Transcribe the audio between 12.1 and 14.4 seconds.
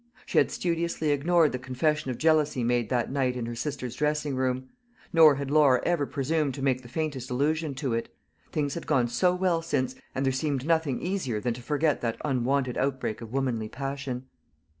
unwonted outbreak of womanly passion.